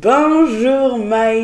Bonjour 0.00 1.00